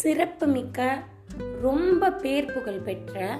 சிறப்புமிக்க 0.00 1.02
ரொம்ப 1.62 2.12
பேர் 2.12 2.52
புகழ் 2.52 2.78
பெற்ற 2.78 3.38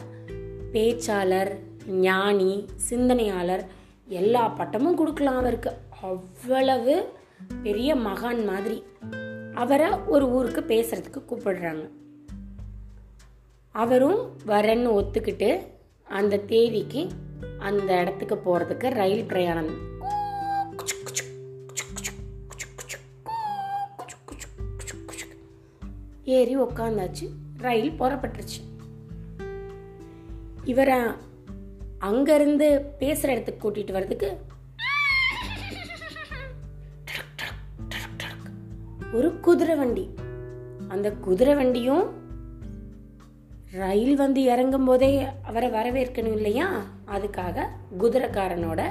பேச்சாளர் 0.73 1.59
ஞானி 1.87 2.67
சிந்தனையாளர் 2.77 3.65
எல்லா 4.07 4.49
பட்டமும் 4.49 4.97
கொடுக்கலாம் 4.97 5.37
அவருக்கு. 5.37 5.73
அவ்வளவு 6.03 7.09
பெரிய 7.63 7.95
மகான் 7.95 8.47
மாதிரி 8.47 8.83
அவரை 9.55 9.91
ஒரு 10.07 10.29
ஊருக்கு 10.29 10.61
பேசுறதுக்கு 10.61 11.21
கூப்பிடுறாங்க. 11.21 11.89
அவரும் 13.71 14.37
வரேன்னு 14.47 14.97
ஒத்துக்கிட்டு 15.01 15.67
அந்த 16.09 16.37
தேதிக்கு 16.37 17.09
அந்த 17.59 18.01
இடத்துக்கு 18.01 18.37
போகிறதுக்கு 18.37 18.95
ரயில் 18.95 19.25
பிரயாணம். 19.25 19.90
ஏறி 26.31 26.61
உக்காந்தாச்சு. 26.61 27.29
ரயில் 27.57 28.01
புறப்பட்டுருச்சு. 28.01 28.61
இவரை 30.65 30.99
அங்கேருந்து 32.01 32.79
பேசுகிற 32.99 33.33
இடத்துக்கு 33.33 33.71
கூட்டிகிட்டு 33.71 33.93
வர்றதுக்கு 33.93 34.39
ஒரு 39.13 39.41
குதிரை 39.41 39.77
வண்டி. 39.77 40.15
அந்த 40.89 41.13
குதிரை 41.13 41.55
வண்டியும் 41.55 42.11
ரயில் 43.71 44.17
வந்து 44.17 44.43
இறங்கும் 44.43 44.85
போதே 44.85 45.27
அவரை 45.43 45.71
வரவேற்கணும் 45.71 46.33
இல்லையா? 46.33 46.83
அதுக்காக 47.07 47.67
குதிரைக்காரனோட 47.99 48.91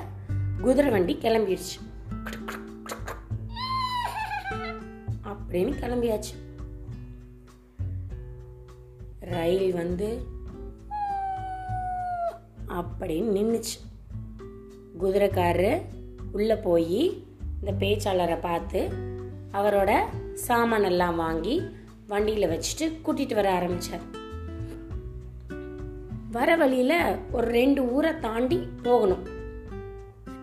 குதிரை 0.61 0.91
வண்டி 0.91 1.17
கிளம்பிடுச்சு. 1.21 1.77
அப்படின்னு 5.23 5.73
கிளம்பியாச்சு. 5.81 6.48
ரயில் 9.30 9.73
வந்து 9.73 10.09
அப்படின்னு 12.67 13.30
நின்றுச்சு 13.38 13.75
குதிரைக்காரரு 14.99 15.81
உள்ளே 16.31 16.55
போய் 16.55 17.23
இந்த 17.59 17.71
பேச்சாளரை 17.80 18.39
பார்த்து 18.41 18.89
அவரோட 19.53 19.91
சாமானெல்லாம் 20.47 21.16
வாங்கி 21.16 21.61
வண்டியில் 22.08 22.49
வச்சுட்டு 22.49 22.88
கூட்டிகிட்டு 23.05 23.33
வர 23.33 23.52
ஆரம்பித்தார் 23.52 24.17
வர 26.31 26.55
வழியில் 26.55 27.16
ஒரு 27.31 27.47
ரெண்டு 27.47 27.81
ஊரை 27.91 28.19
தாண்டி 28.19 28.67
போகணும். 28.83 29.27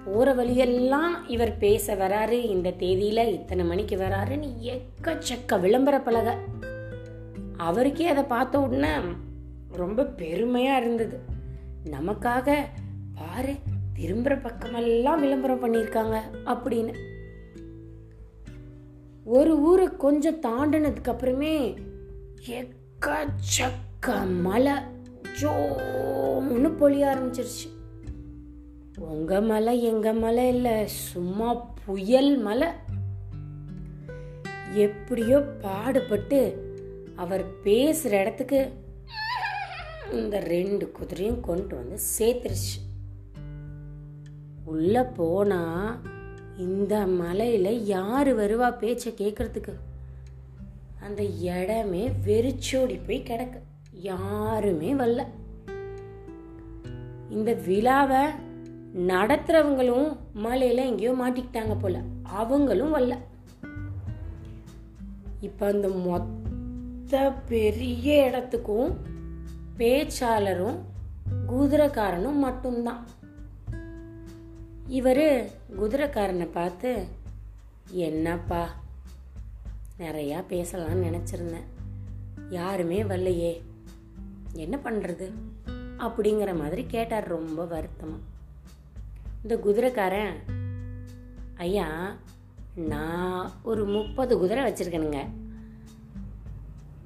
போகிற 0.05 0.33
வழியெல்லாம் 0.33 1.29
இவர் 1.29 1.59
பேச 1.59 1.95
வராரு. 1.95 2.31
இந்த 2.31 2.71
தேதியில் 2.71 3.33
இத்தனை 3.33 3.65
மணிக்கு 3.65 3.97
வராருன்னு 3.97 4.49
எக்கச்சக்க 4.63 5.61
விளம்பர 5.61 6.01
பலகை 6.01 6.35
அவருக்கே 7.57 8.07
அதை 8.07 8.23
பார்த்த 8.23 8.61
உடனே 8.61 8.89
ரொம்ப 9.73 10.05
பெருமையாக 10.05 10.81
இருந்தது. 10.81 11.21
நமக்காக 11.85 12.57
பாரு 13.15 13.55
திரும்புகிற 13.95 14.37
பக்கமெல்லாம் 14.37 15.21
விளம்பரம் 15.21 15.65
பண்ணியிருக்காங்க 15.65 16.21
அப்படின்னு. 16.47 16.95
ஒரு 19.25 19.61
ஊரை 19.61 19.89
கொஞ்சம் 19.97 20.41
தாண்டினதுக்கு 20.41 21.09
அப்புறமே 21.09 21.79
எக்கச்சக்க 22.47 24.41
மலை 24.41 24.73
ஜோன்னு 25.41 26.73
பொழிய 26.81 27.07
ஆரம்பிச்சிருச்சு. 27.13 27.75
உங்கள் 28.99 29.41
மலை 29.41 29.85
எங்கள் 29.85 30.15
மலை 30.15 30.49
இல்லை 30.49 30.87
சும்மா 30.87 31.55
புயல் 31.85 32.39
மலை. 32.39 32.69
எப்படியோ 34.73 35.39
பாடுபட்டு 35.41 36.66
அவர் 37.17 37.61
பேசுகிற 37.61 38.21
இடத்துக்கு 38.21 38.73
இந்த 40.13 40.41
ரெண்டு 40.41 40.93
குதிரையும் 40.99 41.41
கொண்டு 41.41 41.77
வந்து 41.77 41.99
சேர்த்துருச்சு. 42.19 42.75
உள்ள 44.65 45.05
போனா 45.05 45.97
இந்த 46.59 47.07
மலையில 47.07 47.69
யாரு 47.69 48.33
வருவா 48.37 48.67
பேச்ச 48.67 49.09
கேட்கறதுக்கு 49.09 49.73
அந்த 51.01 51.23
இடமே 51.23 52.11
வெறிச்சோடி 52.25 52.95
போய் 52.95 53.23
கிடக்கு. 53.23 53.59
யாருமே 53.93 54.93
வரல. 54.93 55.27
இந்த 57.31 57.53
விழாவை 57.53 58.25
நடத்துறவங்களும் 58.97 60.17
மலையில 60.45 60.75
எங்கேயோ 60.75 61.13
மாட்டிக்கிட்டாங்க 61.13 61.79
போல. 61.81 62.01
அவங்களும் 62.23 62.95
வரல. 62.95 63.17
இப்ப 65.41 65.67
அந்த 65.67 65.89
மொத்த 65.89 66.46
பெரிய 67.49 68.27
இடத்துக்கும் 68.27 68.97
பேச்சாளரும் 69.79 70.79
குதிரைக்காரனும் 71.49 72.35
மட்டும்தான். 72.35 73.07
இவர் 74.87 75.53
குதிரைக்காரனை 75.81 76.49
பார்த்து 76.53 77.07
என்னப்பா 77.91 78.75
நிறையா 79.99 80.39
பேசலாம்னு 80.49 81.07
நினச்சிருந்தேன். 81.07 81.69
யாருமே 82.51 83.03
வரலையே. 83.03 83.63
என்ன 84.53 84.79
பண்ணுறது 84.85 85.33
அப்படிங்கிற 85.99 86.59
மாதிரி 86.59 86.85
கேட்டார் 86.87 87.29
ரொம்ப 87.29 87.65
வருத்தமாக 87.65 88.23
இந்த 89.43 89.57
குதிரைக்காரன் 89.57 90.37
ஐயா 91.57 92.15
நான் 92.75 93.53
ஒரு 93.63 93.85
முப்பது 93.85 94.39
குதிரை 94.39 94.73
வச்சுருக்கேனுங்க. 94.73 95.27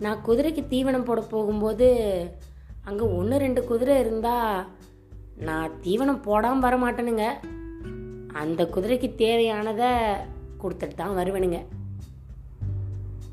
நான் 0.04 0.22
குதிரைக்கு 0.26 0.62
தீவனம் 0.70 1.04
போட 1.04 1.20
போகும்போது 1.20 1.88
அங்கே 2.82 3.04
ஒன்று 3.04 3.38
ரெண்டு 3.38 3.64
குதிரை 3.64 3.98
இருந்தால் 3.98 4.66
நான் 5.36 5.74
தீவனம் 5.82 6.22
போடாமல் 6.22 6.64
வர 6.64 6.74
மாட்டேனுங்க 6.76 7.26
அந்த 8.32 8.64
குதிரைக்கு 8.64 9.08
தேவையானதை 9.22 9.90
கொடுத்துட்டு 10.62 10.94
தான் 10.94 11.16
வருவேனுங்க. 11.16 11.60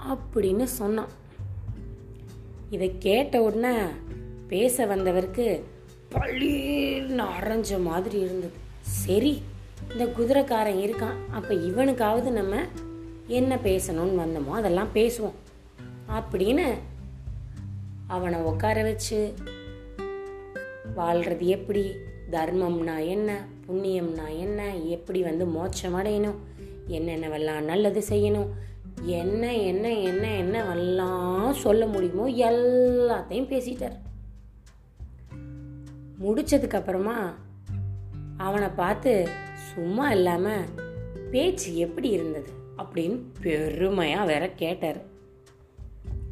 அப்படின்னு 0.10 0.64
சொன்னான். 0.64 1.10
இதை 2.70 2.96
கேட்ட 3.00 3.42
உடனே 3.42 3.74
பேச 4.48 4.86
வந்தவருக்கு 4.86 5.66
பளீர்னு 6.12 7.26
அரைஞ்ச 7.38 7.82
மாதிரி 7.82 8.20
இருந்தது. 8.20 8.54
சரி 8.82 9.42
இந்த 9.92 10.06
குதிரைக்காரன் 10.06 10.84
இருக்கான். 10.86 11.18
அப்போ 11.32 11.54
இவனுக்காவது 11.54 12.32
நம்ம 12.32 12.56
என்ன 13.28 13.56
பேசணும்னு 13.56 14.22
வந்தோமோ 14.24 14.50
அதெல்லாம் 14.50 14.94
பேசுவோம். 14.94 15.38
அப்படின்னு 16.08 16.74
அவனை 18.08 18.40
உட்கார 18.40 18.84
வச்சு 18.84 19.34
வாழ்றது 20.98 21.40
எப்படி? 21.40 21.96
தர்மம்னா 22.32 23.08
என்ன? 23.08 23.46
புண்ணியம்னா 23.68 24.38
என்ன? 24.38 24.76
எப்படி 24.76 25.22
வந்து 25.22 25.46
மோட்சம் 25.46 25.96
அடையணும்? 25.96 26.36
என்னென்னவெல்லாம் 26.88 27.62
நல்லது 27.62 28.04
செய்யணும்? 28.10 28.48
என்ன 29.02 29.56
என்ன 29.56 29.94
என்ன 29.94 30.28
என்னவெல்லாம் 30.28 31.52
சொல்ல 31.52 31.86
முடியுமோ 31.86 32.30
எல்லாத்தையும் 32.30 33.52
பேசிட்டார். 33.54 33.98
முடிச்சதுக்கு 36.22 36.76
அப்புறமா 36.76 37.38
அவனை 38.38 38.68
பார்த்து 38.68 39.30
சும்மா 39.56 40.12
இல்லாம 40.12 40.56
பேச்சு 41.32 41.78
எப்படி 41.78 42.10
இருந்தது? 42.10 42.50
அப்படின்னு 42.78 43.20
பெருமையா 43.42 44.26
வேற 44.26 44.50
கேட்டார். 44.50 45.16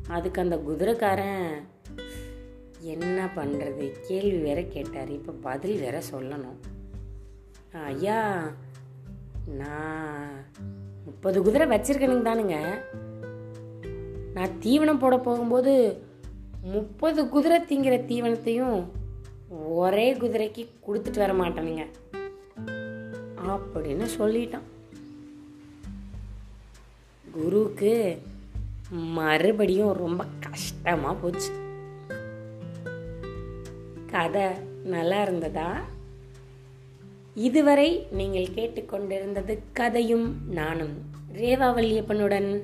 அதுக்கு 0.07 0.41
அந்த 0.41 0.57
குதிரைக்காரன் 0.57 1.67
என்ன 2.79 3.29
பண்ணுறது 3.35 3.91
கேள்வி 4.07 4.38
வேற 4.38 4.63
கேட்டார். 4.63 5.11
இப்போ 5.11 5.31
பதில் 5.31 5.79
வேற 5.79 6.01
சொல்லணும். 6.11 6.57
ஐயா 7.85 8.52
நான் 9.47 10.46
முப்பது 11.05 11.43
குதிரை 11.43 11.67
வச்சிருக்கேனுங்க 11.67 12.28
தானுங்க. 12.28 12.78
நான் 14.34 14.59
தீவனம் 14.61 14.99
போட 14.99 15.17
போகும்போது 15.17 16.03
முப்பது 16.61 17.29
குதிரை 17.29 17.59
திங்கிற 17.59 17.91
தீவனத்தையும் 17.91 18.87
ஒரே 19.66 20.13
குதிரைக்கு 20.13 20.67
கொடுத்துட்டு 20.87 21.17
வர 21.17 21.34
மாட்டேனுங்க. 21.34 21.85
அப்படின்னு 23.47 24.08
சொல்லிட்டான். 24.17 24.67
குருவுக்கு 27.31 28.22
மறுபடியும் 28.90 29.93
ரொம்ப 29.93 30.26
கஷ்டமா 30.40 31.14
போச்சு. 31.14 31.52
கதை 34.11 34.46
நல்லா 34.84 35.22
இருந்ததா? 35.22 35.82
இதுவரை 37.34 38.08
நீங்கள் 38.11 38.46
கேட்டுக்கொண்டிருந்தது 38.46 39.59
கதையும் 39.73 40.53
நானும் 40.53 40.93
ரேவா 41.34 41.73
வல்லியப்பனுடன் 41.73 42.61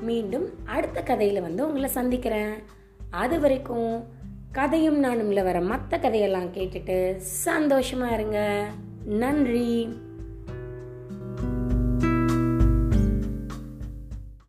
மீண்டும் 0.00 0.48
அடுத்த 0.64 1.02
கதையில் 1.02 1.40
வந்து 1.40 1.66
உங்களை 1.66 1.88
சந்திக்கிறேன். 1.88 2.52
அது 3.10 3.40
வரைக்கும் 3.40 4.04
கதையும் 4.52 5.04
நானும்ல 5.04 5.42
வர 5.42 5.60
மற்ற 5.60 5.98
கதையெல்லாம் 5.98 6.54
கேட்டுட்டு 6.54 7.20
சந்தோஷமா 7.44 8.12
இருங்க. 8.12 8.68
நன்றி. 9.04 9.88